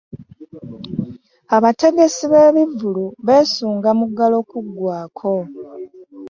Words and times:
Abategesi 1.55 2.23
b'ebivvulu 2.31 3.05
beesunga 3.25 3.89
muggalo 3.99 4.37
kugwaako. 4.49 5.33